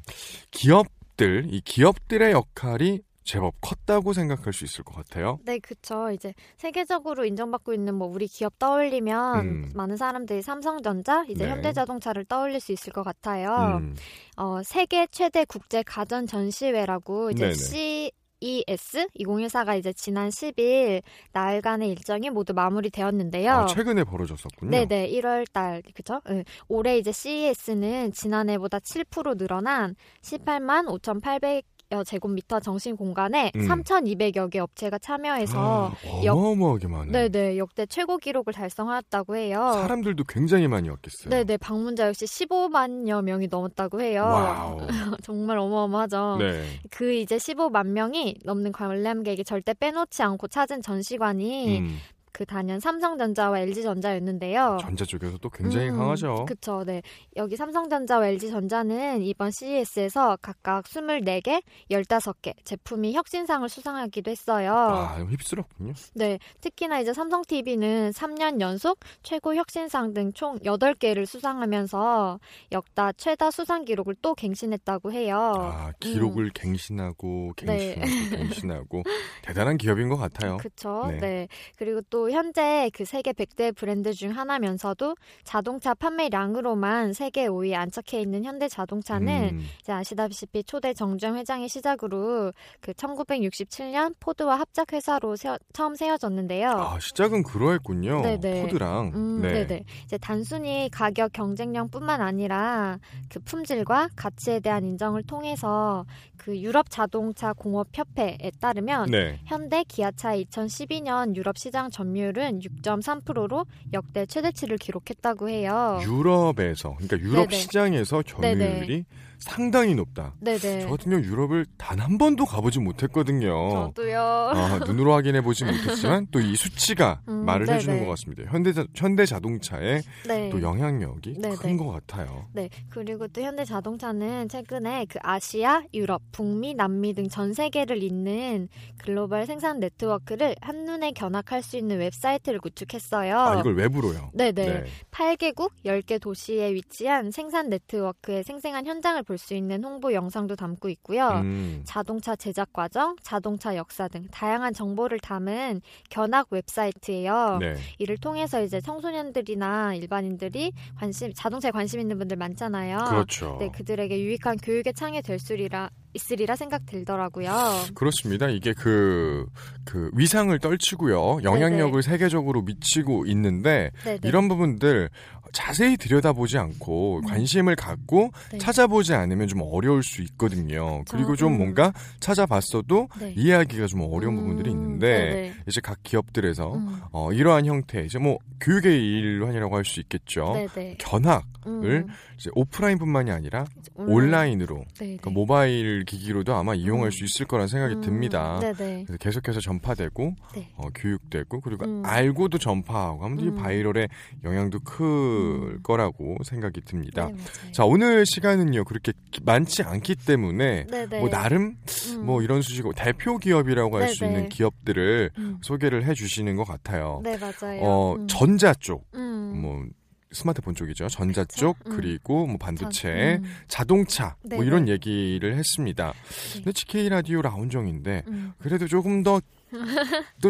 기업 0.52 0.88
들 1.18 1.44
이 1.50 1.62
기업들의 1.62 2.32
역할이 2.32 3.02
제법 3.24 3.56
컸다고 3.60 4.14
생각할 4.14 4.54
수 4.54 4.64
있을 4.64 4.86
것 4.86 4.96
같아요. 4.96 5.40
네, 5.44 5.60
그쵸. 5.60 6.12
이제 6.12 6.34
세계적으로 6.58 7.26
인정받고 7.26 7.74
있는 7.74 7.96
뭐 7.96 8.08
우리 8.08 8.26
기업 8.28 8.58
떠올리면 8.58 9.40
음. 9.46 9.72
많은 9.76 9.98
사람들이 9.98 10.42
삼성전자, 10.42 11.26
이제 11.28 11.44
네. 11.44 11.50
현대자동차를 11.50 12.24
떠올릴 12.26 12.62
수 12.62 12.72
있을 12.72 12.94
것 12.94 13.04
같아요. 13.04 13.80
음, 13.82 13.96
어, 14.38 14.62
세계 14.64 15.08
최대 15.08 15.44
국제 15.44 15.84
가전 15.84 16.26
전시회라고 16.26 17.32
이제 17.32 17.44
네네. 17.44 17.54
C 17.54 18.12
CES 18.42 19.08
2014가 19.20 19.78
이제 19.78 19.94
지난 19.94 20.30
10일 20.30 21.02
나흘간의 21.32 21.90
일정이 21.90 22.30
모두 22.30 22.54
마무리되었는데요. 22.54 23.52
아, 23.52 23.66
최근에 23.66 24.04
벌어졌었군요. 24.04 24.70
네네, 24.72 25.10
1월 25.12 25.52
달, 25.52 25.82
그쵸? 25.94 26.22
네. 26.30 26.44
올해 26.68 26.98
이제 26.98 27.12
CES는 27.12 28.12
지난해보다 28.12 28.80
7% 28.80 29.38
늘어난 29.38 29.96
18만 30.22 30.88
5,800여 30.88 31.64
제곱미터 32.06 32.60
정신 32.60 32.96
공간에 32.98 33.52
음. 33.56 33.62
3,200여 33.68 34.50
개 34.52 34.60
업체가 34.60 34.98
참여해서 35.00 35.92
아, 35.94 36.24
역- 36.26 36.38
어마어마하게 36.38 36.88
많네. 36.88 37.30
네네 37.30 37.58
역대 37.58 37.86
최고 37.86 38.18
기록을 38.18 38.52
달성하였다고 38.54 39.36
해요. 39.38 39.72
사람들도 39.74 40.26
굉장히 40.26 40.68
많이 40.68 40.90
왔겠어요. 40.90 41.30
네네 41.30 41.58
방문자 41.58 42.08
역시 42.08 42.26
15만여 42.26 43.24
명이 43.24 43.48
넘었다고 43.50 44.02
해요. 44.02 44.24
wow. 44.24 44.78
정말 45.24 45.58
어마어마하죠. 45.60 46.38
네. 46.40 46.64
그 46.92 47.14
이제 47.14 47.38
15만 47.38 47.88
명이 47.88 48.40
넘는 48.44 48.74
관람객이 48.74 49.46
절대 49.46 49.74
빼놓지 49.74 50.22
않고 50.24 50.48
찾은 50.50 50.82
전시관이 50.82 51.80
음, 51.80 51.98
그 52.38 52.46
단연 52.46 52.80
삼성전자와 52.80 53.62
LG전자였는데요. 53.62 54.78
전자 54.80 55.06
쪽에서 55.06 55.40
또 55.40 55.50
굉장히 55.50 55.90
음, 55.90 55.98
강하죠. 55.98 56.46
그쵸, 56.48 56.84
네. 56.86 57.02
여기 57.36 57.56
삼성전자와 57.56 58.28
LG전자는 58.28 59.24
이번 59.24 59.50
CES에서 59.50 60.38
각각 60.40 60.84
24개, 60.86 61.64
15개 61.90 62.54
제품이 62.64 63.14
혁신상을 63.14 63.68
수상하기도 63.68 64.30
했어요. 64.30 64.72
아, 64.72 65.16
휩쓸었군요. 65.18 65.94
네. 66.14 66.38
특히나 66.62 67.00
이제 67.00 67.12
삼성TV는 67.12 68.12
3년 68.12 68.62
연속 68.62 69.00
최고 69.24 69.56
혁신상 69.56 70.14
등 70.14 70.28
총 70.36 70.60
8개를 70.60 71.26
수상하면서 71.26 72.40
역다 72.72 73.14
최다 73.14 73.50
수상 73.50 73.84
기록을 73.86 74.14
또 74.22 74.36
갱신했다고 74.36 75.12
해요. 75.12 75.54
아, 75.58 75.92
기록을 76.00 76.52
갱신하고 76.54 77.54
음. 77.62 77.66
네. 77.66 77.96
갱신하고 77.96 78.02
갱신하고 78.38 79.04
대단한 79.42 79.78
기업인 79.78 80.10
것 80.10 80.18
같아요. 80.18 80.58
그쵸. 80.58 81.08
네. 81.10 81.18
네. 81.18 81.48
그리고 81.78 82.02
또 82.12 82.27
현재 82.32 82.90
그 82.94 83.06
세계 83.06 83.32
100대 83.34 83.76
브랜드 83.76 84.14
중 84.14 84.32
하나면서도 84.32 85.16
자동차 85.44 85.94
판매량으로만 85.94 87.14
세계 87.14 87.48
5위에 87.48 87.74
안착해 87.74 88.22
있는 88.22 88.44
현대 88.46 88.68
자동차는 88.68 89.50
음, 89.56 89.66
이제 89.82 89.92
아시다시피 89.92 90.64
초대 90.64 90.94
정주영 90.94 91.36
회장의 91.38 91.70
시작으로 91.70 92.52
그 92.82 92.94
1967년 92.94 94.14
포드와 94.20 94.60
합작 94.60 94.94
회사로 94.94 95.36
세워- 95.36 95.58
처음 95.74 95.96
세워졌는데요. 95.96 96.70
아, 96.72 97.00
시작은 97.00 97.44
그러했군요. 97.44 98.22
네네. 98.22 98.64
포드랑. 98.64 99.12
음, 99.16 99.42
네. 99.42 99.52
네. 99.54 99.68
네 99.68 99.84
이제 100.06 100.18
단순히 100.18 100.90
가격 100.92 101.32
경쟁력뿐만 101.34 102.22
아니라 102.22 103.00
그 103.30 103.40
품질과 103.40 104.10
가치에 104.16 104.60
대한 104.60 104.86
인정을 104.86 105.24
통해서 105.24 106.06
그 106.38 106.58
유럽 106.60 106.90
자동차 106.90 107.54
공업 107.54 107.88
협회에 107.94 108.38
따르면 108.60 109.12
네. 109.12 109.40
현대 109.46 109.84
기아차의 109.84 110.46
2012년 110.46 111.36
유럽 111.36 111.58
시장 111.58 111.90
점유율은 112.18 112.62
6.3%로 112.64 113.66
역대 113.94 114.26
최대치를 114.26 114.78
기록했다고 114.78 115.50
해요. 115.50 116.02
유럽에서 116.06 116.96
그러니까 116.98 117.18
유럽 117.20 117.40
어. 117.44 117.48
네네. 117.48 117.56
시장에서 117.62 118.24
점유율이 118.24 118.60
네네. 118.60 119.06
상당히 119.40 119.94
높다. 119.96 120.34
네네. 120.40 120.82
저 120.82 120.90
같은 120.90 121.12
경우 121.12 121.24
유럽을 121.24 121.66
단 121.78 121.98
한 121.98 122.18
번도 122.18 122.46
가보지 122.46 122.80
못했거든요. 122.80 123.92
저도요. 123.96 124.20
아, 124.22 124.80
눈으로 124.86 125.14
확인해 125.14 125.42
보지 125.42 125.66
못했지만 125.66 126.28
또 126.32 126.40
이 126.40 126.56
수치가 126.56 127.22
음, 127.28 127.44
말을 127.46 127.68
해주는 127.70 127.94
네네. 127.96 128.06
것 128.06 128.12
같습니다. 128.12 128.44
현대 128.52 128.72
현대 128.96 129.26
자동차의 129.26 130.04
네. 130.28 130.50
또 130.52 130.62
영향력이. 130.62 131.42
큰 131.60 131.78
것 131.78 131.92
같아요. 131.92 132.48
네, 132.54 132.70
그리고 132.90 133.28
또 133.28 133.42
현대 133.42 133.66
자동차는 133.66 134.48
최근에 134.50 135.06
그 135.10 135.20
아시아, 135.22 135.82
유럽, 135.94 136.22
북미, 136.32 136.74
남미 136.74 137.14
등 137.14 137.28
전 137.30 137.54
세계를 137.54 138.02
잇는 138.04 138.70
글로벌 138.98 139.46
생산 139.46 139.80
네트워크를 139.80 140.56
한눈에 140.62 141.12
견학할 141.12 141.62
수 141.62 141.78
있는 141.78 141.98
웹사이트를 142.00 142.60
구축했어요. 142.60 143.38
아, 143.38 143.60
이걸 143.60 143.76
외부로요. 143.76 144.32
네네. 144.34 144.52
네. 144.54 144.86
8개국 145.12 145.72
10개 145.86 146.22
도시에 146.22 146.74
위치한 146.74 147.32
생산 147.32 147.70
네트워크의 147.70 148.44
생생한 148.44 148.86
현장을 148.86 149.22
볼 149.28 149.38
수 149.38 149.54
있는 149.54 149.84
홍보 149.84 150.14
영상도 150.14 150.56
담고 150.56 150.90
있고요. 150.90 151.28
음. 151.44 151.82
자동차 151.86 152.36
제작 152.36 152.74
과정, 152.74 153.16
자동차 153.22 153.76
역사 153.76 154.08
등 154.08 154.28
다양한 154.32 154.74
정보를 154.74 155.20
담은 155.20 155.82
견학 156.10 156.48
웹사이트예요. 156.50 157.58
네. 157.60 157.76
이를 158.00 158.18
통해서 158.18 158.64
이제 158.64 158.82
청소년들이나 158.82 159.94
일반인들이 159.96 160.72
관심 160.96 161.32
자동차에 161.34 161.72
관심 161.72 162.00
있는 162.00 162.18
분들 162.18 162.38
많잖아요. 162.38 162.98
그렇죠. 163.10 163.58
네, 163.60 163.70
그들에게 163.70 164.20
유익한 164.20 164.58
교육의 164.58 164.94
창이 164.94 165.22
될 165.22 165.38
수리라 165.40 165.90
있으리라 166.14 166.56
생각 166.56 166.86
들더라고요. 166.88 167.52
그렇습니다. 167.94 168.50
이게 168.50 168.74
그, 168.74 169.46
그 169.86 170.10
위상을 170.14 170.58
떨치고요. 170.58 171.44
영향력을 171.44 172.02
세계적으로 172.02 172.64
미치고 172.64 173.26
있는데 173.28 173.92
네네. 174.04 174.22
이런 174.24 174.48
부분들 174.48 175.10
자세히 175.52 175.98
들여다보지 175.98 176.58
않고 176.58 177.22
관심을 177.28 177.76
갖고 177.76 178.26
음. 178.26 178.32
네. 178.54 178.58
찾아보지 178.58 179.14
않으면 179.14 179.48
좀 179.48 179.62
어려울 179.64 180.04
수 180.04 180.22
있거든요. 180.22 181.04
그리고 181.10 181.36
좀 181.36 181.54
음. 181.54 181.58
뭔가 181.58 181.94
찾아봤어도 182.20 183.10
네. 183.20 183.34
이해하기가 183.36 183.88
좀 183.88 184.02
어려운 184.02 184.36
음, 184.36 184.40
부분들이 184.42 184.72
있는데 184.72 185.08
네네. 185.08 185.54
이제 185.68 185.82
각 185.82 185.98
기업들에서 186.04 186.76
음. 186.76 187.02
어, 187.12 187.32
이러한 187.34 187.66
형태 187.66 188.04
이제 188.06 188.20
뭐 188.20 188.38
교육의 188.62 188.96
일환이라고 189.02 189.76
할 189.76 189.88
수 189.88 190.02
있겠죠. 190.02 190.68
네네. 190.76 190.96
견학을 191.00 191.46
음, 191.66 192.08
이제 192.38 192.50
오프라인뿐만이 192.54 193.32
아니라 193.32 193.64
온라인. 193.96 194.18
온라인으로 194.18 194.76
네네. 194.76 195.18
그러니까 195.18 195.30
모바일 195.30 196.04
기기로도 196.06 196.54
아마 196.54 196.76
이용할 196.76 197.08
음. 197.08 197.12
수 197.12 197.24
있을 197.24 197.46
거란 197.46 197.68
생각이 197.68 197.96
음, 197.96 198.02
듭니다. 198.02 198.60
네네. 198.60 199.06
그래서 199.08 199.18
계속해서 199.18 199.60
전파되고 199.62 200.36
네. 200.56 200.70
어, 200.76 200.90
교육되고 200.94 201.62
그리고 201.62 201.86
음. 201.86 202.04
알고도 202.06 202.58
전파하고 202.58 203.24
하면 203.24 203.40
이 203.40 203.48
음. 203.48 203.56
바이럴의 203.56 204.10
영향도 204.44 204.80
클 204.82 205.06
음. 205.38 205.80
거라고 205.84 206.38
생각이 206.44 206.82
듭니다. 206.82 207.28
네. 207.30 207.72
자 207.72 207.86
오늘 207.86 208.26
시간은요 208.26 208.84
그렇게 208.86 209.14
기- 209.32 209.42
많지 209.44 209.84
않기 209.84 210.16
때문에 210.16 210.88
네네. 210.88 211.20
뭐 211.20 211.30
나름 211.30 211.76
음. 212.14 212.26
뭐 212.26 212.42
이런 212.42 212.62
수식어 212.62 212.92
대표 212.96 213.38
기업이라고 213.38 213.98
할수 213.98 214.22
네네. 214.22 214.34
있는 214.34 214.50
기업들을 214.50 215.32
음. 215.38 215.58
소개를 215.62 216.06
해 216.06 216.14
주시는 216.14 216.56
것 216.56 216.64
같아요. 216.66 217.22
네 217.24 217.38
맞아요. 217.38 217.82
어 217.82 218.16
음. 218.16 218.28
전자 218.28 218.74
쪽, 218.74 219.06
음. 219.16 219.62
뭐 219.62 219.84
스마트폰 220.32 220.76
쪽이죠. 220.76 221.08
전자 221.10 221.44
그쵸? 221.44 221.58
쪽 221.60 221.78
음. 221.88 221.96
그리고 221.96 222.46
뭐 222.46 222.58
전- 222.58 222.60
반도체, 222.60 223.40
음. 223.42 223.44
자동차 223.68 224.36
뭐. 224.44 224.64
이런 224.64 224.88
얘기를 224.88 225.56
했습니다. 225.56 226.14
네. 226.14 226.54
근데 226.56 226.72
GK 226.74 227.10
라디오 227.10 227.42
라운정인데 227.42 228.24
음. 228.28 228.54
그래도 228.60 228.88
조금 228.88 229.24
더 229.24 229.40
또 230.42 230.50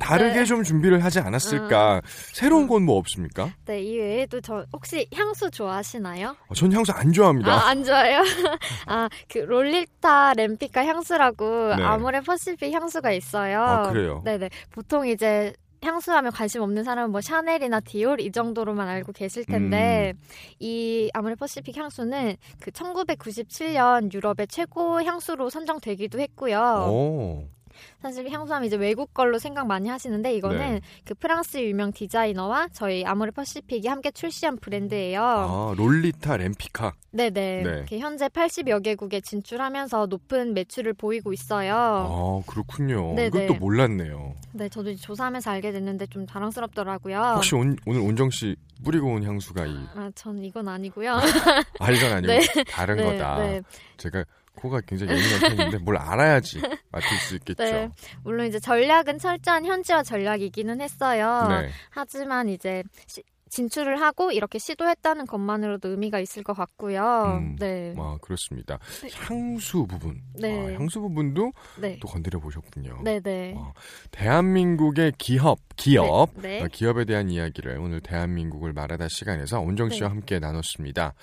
다르게 0.00 0.40
네. 0.40 0.44
좀 0.44 0.64
준비를 0.64 1.04
하지 1.04 1.20
않았을까. 1.20 2.02
새로운 2.32 2.64
음. 2.64 2.68
건 2.68 2.82
뭐 2.82 2.96
없습니까? 2.98 3.52
네, 3.64 3.80
이 3.80 3.96
외에도 3.98 4.40
저 4.40 4.66
혹시 4.72 5.06
향수 5.14 5.48
좋아하시나요? 5.52 6.36
어, 6.48 6.54
전 6.54 6.72
향수 6.72 6.90
안 6.90 7.12
좋아합니다. 7.12 7.52
아, 7.52 7.68
안 7.68 7.84
좋아요? 7.84 8.22
아, 8.86 9.08
그 9.28 9.38
롤리타 9.38 10.34
렘피카 10.34 10.84
향수라고 10.84 11.76
네. 11.76 11.82
아모레 11.84 12.22
퍼시픽 12.22 12.72
향수가 12.72 13.12
있어요. 13.12 13.62
아, 13.62 13.90
그래요? 13.90 14.22
네네. 14.24 14.50
보통 14.72 15.06
이제 15.06 15.52
향수하면 15.86 16.32
관심 16.32 16.62
없는 16.62 16.84
사람은 16.84 17.12
뭐 17.12 17.20
샤넬이나 17.20 17.80
디올 17.80 18.20
이 18.20 18.32
정도로만 18.32 18.88
알고 18.88 19.12
계실 19.12 19.44
텐데 19.44 20.12
음. 20.14 20.20
이 20.58 21.10
아모레 21.14 21.36
퍼시픽 21.36 21.76
향수는 21.76 22.36
그 22.60 22.70
1997년 22.72 24.12
유럽의 24.12 24.48
최고 24.48 25.02
향수로 25.02 25.50
선정되기도 25.50 26.20
했고요. 26.20 26.58
오. 26.90 27.55
사실 28.00 28.28
향수 28.30 28.52
하면 28.54 28.66
이제 28.66 28.76
외국 28.76 29.12
걸로 29.14 29.38
생각 29.38 29.66
많이 29.66 29.88
하시는데 29.88 30.34
이거는 30.34 30.58
네. 30.58 30.80
그 31.04 31.14
프랑스 31.14 31.58
유명 31.58 31.92
디자이너와 31.92 32.68
저희 32.72 33.04
아모레 33.04 33.30
퍼시픽이 33.32 33.86
함께 33.88 34.10
출시한 34.10 34.56
브랜드예요. 34.58 35.22
아, 35.22 35.74
롤리타 35.76 36.36
램피카. 36.36 36.92
네네. 37.12 37.62
네. 37.88 37.98
현재 37.98 38.28
80여 38.28 38.82
개국에 38.82 39.20
진출하면서 39.20 40.06
높은 40.06 40.52
매출을 40.54 40.92
보이고 40.94 41.32
있어요. 41.32 41.74
아, 41.74 42.42
그렇군요. 42.46 43.14
네네. 43.14 43.44
이것도 43.46 43.54
몰랐네요. 43.58 44.34
네, 44.52 44.68
저도 44.68 44.94
조사하면서 44.94 45.50
알게 45.50 45.72
됐는데 45.72 46.06
좀 46.06 46.26
자랑스럽더라고요. 46.26 47.18
혹시 47.36 47.54
온- 47.54 47.76
오늘 47.86 48.00
온정 48.02 48.30
씨 48.30 48.56
뿌리고 48.84 49.08
온 49.14 49.22
향수가 49.24 49.66
이 49.66 49.74
아, 49.94 50.10
전 50.14 50.42
이건 50.44 50.68
아니고요. 50.68 51.12
아, 51.14 51.90
이건 51.90 52.12
아니고 52.12 52.26
네. 52.32 52.40
다른 52.68 52.96
네, 52.96 53.04
거다. 53.04 53.38
네. 53.38 53.62
제가 53.96 54.24
코가 54.56 54.80
굉장히 54.86 55.12
예민한 55.12 55.56
편인데 55.56 55.78
뭘 55.78 55.96
알아야지 55.96 56.60
맡을 56.90 57.16
수 57.18 57.36
있겠죠. 57.36 57.62
네. 57.62 57.90
물론 58.24 58.46
이제 58.46 58.58
전략은 58.58 59.18
철저한 59.18 59.64
현지화 59.64 60.02
전략이기는 60.02 60.80
했어요. 60.80 61.46
네. 61.48 61.70
하지만 61.90 62.48
이제 62.48 62.82
시- 63.06 63.22
진출을 63.48 64.00
하고 64.00 64.32
이렇게 64.32 64.58
시도했다는 64.58 65.26
것만으로도 65.26 65.90
의미가 65.90 66.18
있을 66.18 66.42
것 66.42 66.52
같고요. 66.52 67.38
음, 67.40 67.56
네. 67.60 67.94
아, 67.96 68.18
그렇습니다. 68.20 68.78
향수 69.14 69.86
부분. 69.86 70.20
네. 70.34 70.52
아, 70.52 70.74
향수 70.74 71.00
부분도 71.00 71.52
네. 71.80 71.96
또 72.00 72.08
건드려 72.08 72.40
보셨군요. 72.40 73.02
네, 73.04 73.20
네. 73.20 73.54
어, 73.56 73.72
대한민국의 74.10 75.12
기업, 75.16 75.58
기업, 75.76 76.30
네. 76.34 76.58
네. 76.58 76.62
어, 76.64 76.68
기업에 76.70 77.04
대한 77.04 77.30
이야기를 77.30 77.78
오늘 77.78 78.00
대한민국을 78.00 78.72
말하다 78.72 79.06
시간에서 79.08 79.60
온정 79.60 79.90
씨와 79.90 80.08
네. 80.08 80.14
함께 80.14 80.38
나눴습니다. 80.40 81.14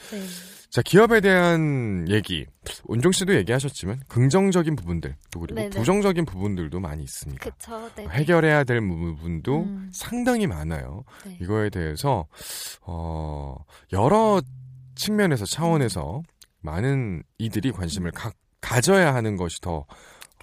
네. 0.73 0.75
자, 0.75 0.81
기업에 0.81 1.21
대한 1.21 2.07
얘기. 2.09 2.47
온종 2.85 3.11
씨도 3.11 3.35
얘기하셨지만 3.35 4.01
긍정적인 4.07 4.75
부분들 4.75 5.15
또 5.29 5.39
그리고 5.39 5.59
네네. 5.59 5.69
부정적인 5.69 6.25
부분들도 6.25 6.79
많이 6.79 7.03
있습니다. 7.03 7.47
그쵸. 7.47 7.89
네. 7.95 8.07
해결해야 8.07 8.63
될 8.63 8.79
부분도 8.81 9.63
음. 9.63 9.91
상당히 9.93 10.47
많아요. 10.47 11.03
네. 11.25 11.37
이거에 11.41 11.69
대해서 11.69 12.25
어 12.81 13.55
여러 13.91 14.41
측면에서 14.95 15.45
차원에서 15.45 16.23
많은 16.61 17.21
이들이 17.37 17.71
관심을 17.71 18.11
가, 18.11 18.31
가져야 18.61 19.13
하는 19.13 19.37
것이 19.37 19.61
더 19.61 19.85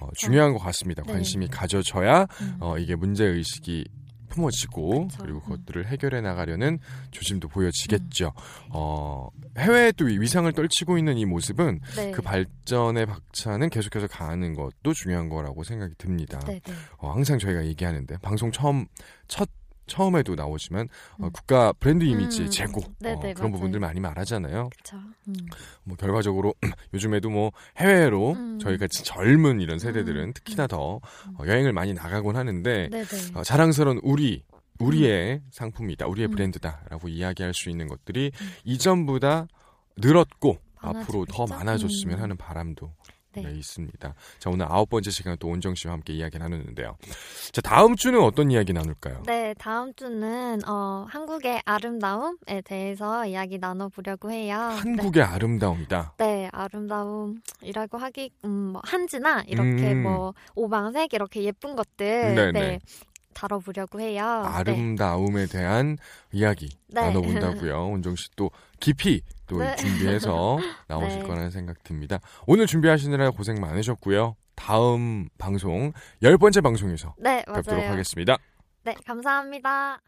어, 0.00 0.08
중요한 0.14 0.52
것 0.52 0.58
같습니다. 0.60 1.02
네. 1.06 1.12
관심이 1.12 1.48
가져져야 1.48 2.26
음. 2.40 2.56
어, 2.60 2.78
이게 2.78 2.94
문제 2.94 3.24
의식이 3.24 3.84
품어지고 4.30 5.08
그쵸. 5.08 5.22
그리고 5.22 5.38
음. 5.38 5.42
그것들을 5.42 5.86
해결해 5.88 6.20
나가려는 6.22 6.78
조짐도 7.10 7.48
보여지겠죠. 7.48 8.32
음. 8.34 8.70
어, 8.70 9.28
해외에 9.58 9.92
또 9.92 10.06
위상을 10.06 10.50
떨치고 10.52 10.96
있는 10.96 11.18
이 11.18 11.26
모습은 11.26 11.80
네. 11.96 12.10
그 12.12 12.22
발전의 12.22 13.06
박차는 13.06 13.68
계속해서 13.68 14.06
가는 14.06 14.54
것도 14.54 14.94
중요한 14.94 15.28
거라고 15.28 15.64
생각이 15.64 15.94
듭니다. 15.98 16.38
네, 16.46 16.60
네. 16.64 16.72
어, 16.98 17.12
항상 17.12 17.38
저희가 17.38 17.66
얘기하는데 17.66 18.16
방송 18.18 18.50
처음 18.50 18.86
첫 19.28 19.48
처음에도 19.90 20.36
나오지만 20.36 20.88
어, 21.18 21.26
음. 21.26 21.30
국가 21.32 21.72
브랜드 21.72 22.04
이미지 22.04 22.42
음. 22.42 22.50
재고 22.50 22.80
네네, 23.00 23.14
어, 23.14 23.20
그런 23.20 23.34
맞아요. 23.34 23.52
부분들 23.52 23.80
많이 23.80 24.00
말하잖아요. 24.00 24.70
음. 25.28 25.34
뭐 25.84 25.96
결과적으로 25.96 26.54
요즘에도 26.94 27.28
뭐 27.28 27.52
해외로 27.76 28.32
음. 28.32 28.58
저희 28.60 28.78
같이 28.78 29.04
젊은 29.04 29.60
이런 29.60 29.78
세대들은 29.78 30.28
음. 30.28 30.32
특히나 30.32 30.66
더 30.66 31.00
어, 31.34 31.44
여행을 31.44 31.72
많이 31.72 31.92
나가곤 31.92 32.36
하는데 32.36 32.88
네, 32.90 33.04
네. 33.04 33.16
어, 33.34 33.42
자랑스러운 33.42 34.00
우리 34.02 34.44
우리의 34.78 35.42
상품이다, 35.50 36.06
우리의 36.06 36.28
음. 36.28 36.30
브랜드다라고 36.30 37.08
이야기할 37.08 37.52
수 37.52 37.68
있는 37.68 37.86
것들이 37.86 38.32
음. 38.40 38.50
이전보다 38.64 39.46
늘었고 39.98 40.58
많아지고 40.82 41.00
앞으로 41.00 41.24
더? 41.26 41.46
많아졌으면 41.46 42.18
음. 42.18 42.22
하는 42.22 42.36
바람도 42.36 42.90
네. 43.32 43.42
네, 43.42 43.52
있습니다. 43.52 44.14
자 44.38 44.50
오늘 44.50 44.66
아홉 44.68 44.88
번째 44.90 45.10
시간 45.10 45.36
또 45.38 45.48
온정 45.48 45.74
씨와 45.74 45.94
함께 45.94 46.12
이야기 46.12 46.38
나누는데요. 46.38 46.96
자 47.52 47.60
다음 47.60 47.94
주는 47.96 48.20
어떤 48.20 48.50
이야기 48.50 48.72
나눌까요? 48.72 49.22
네, 49.26 49.54
다음 49.58 49.94
주는 49.94 50.60
어, 50.68 51.06
한국의 51.08 51.62
아름다움에 51.64 52.62
대해서 52.64 53.24
이야기 53.26 53.58
나눠보려고 53.58 54.30
해요. 54.30 54.56
한국의 54.56 55.22
아름다움이다. 55.22 56.14
네, 56.18 56.26
네, 56.26 56.48
아름다움이라고 56.52 57.98
하기 57.98 58.30
음, 58.44 58.50
뭐 58.72 58.82
한지나 58.84 59.44
이렇게 59.46 59.92
음. 59.92 60.02
뭐 60.02 60.34
오방색 60.54 61.12
이렇게 61.12 61.42
예쁜 61.44 61.76
것들 61.76 62.34
네네. 62.34 62.52
네, 62.52 62.78
다뤄보려고 63.34 64.00
해요. 64.00 64.42
네. 64.44 64.48
아름다움에 64.48 65.46
대한 65.46 65.98
이야기 66.32 66.68
네. 66.88 67.00
나눠본다고요. 67.02 67.88
온정 67.90 68.16
씨 68.16 68.28
또 68.36 68.50
깊이 68.80 69.22
또 69.50 69.58
네. 69.58 69.74
준비해서 69.74 70.58
나오실 70.86 71.22
네. 71.22 71.26
거라는 71.26 71.50
생각 71.50 71.82
듭니다. 71.82 72.20
오늘 72.46 72.66
준비하시느라 72.68 73.30
고생 73.30 73.60
많으셨고요. 73.60 74.36
다음 74.54 75.28
방송 75.38 75.92
열 76.22 76.38
번째 76.38 76.60
방송에서 76.60 77.14
네, 77.18 77.42
뵙도록 77.46 77.80
맞아요. 77.80 77.90
하겠습니다. 77.90 78.38
네, 78.84 78.94
감사합니다. 79.04 80.00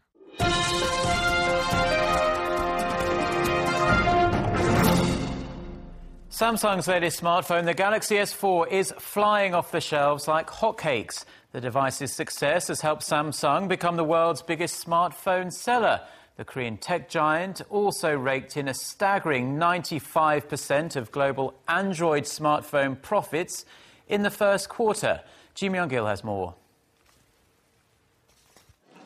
Samsung's 6.29 6.87
latest 6.87 7.21
smartphone, 7.21 7.65
the 7.65 7.75
Galaxy 7.75 8.15
S4, 8.15 8.71
is 8.71 8.93
flying 8.97 9.53
off 9.53 9.71
the 9.71 9.81
shelves 9.81 10.27
like 10.27 10.49
hotcakes. 10.49 11.25
The 11.51 11.61
device's 11.61 12.15
success 12.15 12.69
has 12.69 12.81
helped 12.81 13.03
Samsung 13.03 13.67
become 13.67 13.97
the 13.97 14.03
world's 14.03 14.41
biggest 14.41 14.83
smartphone 14.83 15.51
seller. 15.51 15.99
The 16.35 16.45
Korean 16.45 16.77
tech 16.77 17.09
giant 17.09 17.61
also 17.69 18.15
raked 18.15 18.57
in 18.57 18.67
a 18.67 18.73
staggering 18.73 19.57
95% 19.57 20.95
of 20.95 21.11
global 21.11 21.53
Android 21.67 22.23
smartphone 22.23 22.99
profits 22.99 23.65
in 24.07 24.23
the 24.23 24.31
first 24.31 24.67
quarter. 24.67 25.21
Ji 25.53 25.69
Myung-gil 25.69 26.07
has 26.07 26.23
more. 26.23 26.55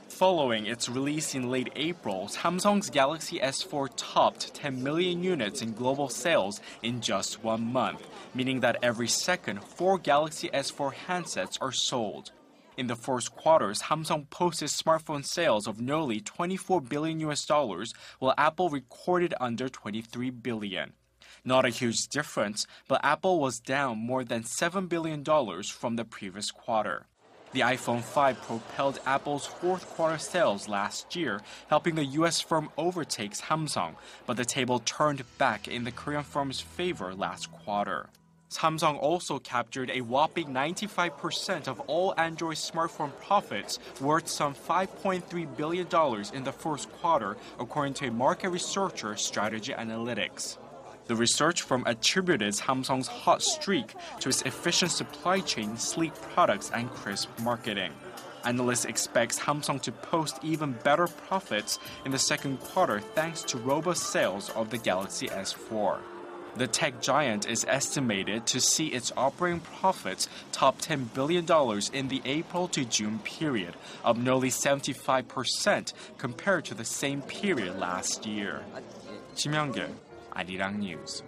Following 0.07 0.65
its 0.65 0.87
release 0.87 1.35
in 1.35 1.51
late 1.51 1.69
April, 1.75 2.27
Samsung's 2.27 2.89
Galaxy 2.89 3.39
S4 3.39 3.89
topped 3.97 4.53
10 4.55 4.81
million 4.81 5.21
units 5.21 5.61
in 5.61 5.73
global 5.73 6.07
sales 6.07 6.61
in 6.81 7.01
just 7.01 7.43
one 7.43 7.73
month, 7.73 8.07
meaning 8.33 8.61
that 8.61 8.77
every 8.81 9.09
second, 9.09 9.61
four 9.63 9.99
Galaxy 9.99 10.49
S4 10.49 10.93
handsets 11.07 11.57
are 11.61 11.73
sold. 11.73 12.31
In 12.77 12.85
the 12.85 12.95
first 12.95 13.35
quarter, 13.35 13.69
Samsung 13.69 14.29
posted 14.29 14.69
smartphone 14.69 15.25
sales 15.25 15.65
of 15.65 15.81
nearly 15.81 16.21
24 16.21 16.79
billion 16.81 17.19
US 17.21 17.43
dollars, 17.43 17.91
while 18.19 18.35
Apple 18.37 18.69
recorded 18.69 19.33
under 19.41 19.67
23 19.67 20.29
billion. 20.29 20.93
Not 21.43 21.65
a 21.65 21.69
huge 21.69 22.07
difference, 22.07 22.67
but 22.87 23.03
Apple 23.03 23.39
was 23.39 23.59
down 23.59 23.97
more 23.97 24.23
than 24.23 24.43
$7 24.43 24.87
billion 24.87 25.23
from 25.63 25.95
the 25.95 26.05
previous 26.05 26.51
quarter. 26.51 27.07
The 27.51 27.61
iPhone 27.61 28.03
5 28.03 28.41
propelled 28.43 28.99
Apple's 29.07 29.47
fourth 29.47 29.89
quarter 29.89 30.19
sales 30.19 30.69
last 30.69 31.15
year, 31.15 31.41
helping 31.69 31.95
the 31.95 32.05
US 32.21 32.41
firm 32.41 32.69
overtake 32.77 33.33
Samsung, 33.33 33.95
but 34.27 34.37
the 34.37 34.45
table 34.45 34.77
turned 34.79 35.23
back 35.39 35.67
in 35.67 35.83
the 35.83 35.91
Korean 35.91 36.23
firm's 36.23 36.61
favor 36.61 37.15
last 37.15 37.51
quarter. 37.51 38.09
Samsung 38.49 38.97
also 38.99 39.39
captured 39.39 39.91
a 39.91 40.01
whopping 40.01 40.47
95% 40.47 41.67
of 41.67 41.81
all 41.81 42.13
Android 42.17 42.55
smartphone 42.55 43.11
profits, 43.19 43.77
worth 43.99 44.27
some 44.27 44.55
$5.3 44.55 45.57
billion 45.57 45.87
in 46.33 46.43
the 46.43 46.51
first 46.51 46.89
quarter, 46.93 47.35
according 47.59 47.93
to 47.95 48.07
a 48.07 48.11
market 48.11 48.49
researcher, 48.49 49.15
Strategy 49.17 49.73
Analytics. 49.73 50.57
The 51.07 51.15
research 51.15 51.61
firm 51.61 51.83
attributed 51.85 52.53
Samsung's 52.53 53.07
hot 53.07 53.41
streak 53.41 53.95
to 54.19 54.29
its 54.29 54.41
efficient 54.43 54.91
supply 54.91 55.39
chain, 55.41 55.77
sleek 55.77 56.13
products, 56.33 56.71
and 56.71 56.89
crisp 56.89 57.29
marketing. 57.39 57.91
Analysts 58.45 58.85
expect 58.85 59.37
Samsung 59.37 59.81
to 59.81 59.91
post 59.91 60.39
even 60.41 60.71
better 60.83 61.07
profits 61.07 61.79
in 62.05 62.11
the 62.11 62.19
second 62.19 62.59
quarter 62.59 62.99
thanks 62.99 63.41
to 63.43 63.57
robust 63.57 64.03
sales 64.03 64.49
of 64.51 64.69
the 64.69 64.77
Galaxy 64.77 65.27
S4. 65.27 65.99
The 66.56 66.66
tech 66.66 67.00
giant 67.00 67.48
is 67.48 67.64
estimated 67.66 68.46
to 68.48 68.60
see 68.60 68.88
its 68.88 69.10
operating 69.16 69.60
profits 69.60 70.28
top 70.52 70.82
$10 70.82 71.14
billion 71.14 71.46
in 71.94 72.08
the 72.08 72.20
April 72.26 72.68
to 72.68 72.84
June 72.84 73.20
period, 73.20 73.74
up 74.04 74.18
nearly 74.18 74.50
75% 74.50 75.92
compared 76.18 76.66
to 76.66 76.74
the 76.74 76.84
same 76.84 77.22
period 77.22 77.78
last 77.78 78.26
year. 78.26 78.62
심영길, 79.34 79.94
아리랑 80.34 80.80
뉴스. 80.80 81.22